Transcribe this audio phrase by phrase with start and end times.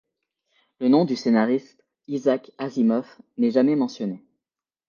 [0.79, 3.05] Le nom du scénariste, Isaac Asimov,
[3.37, 4.23] n'est jamais mentionné.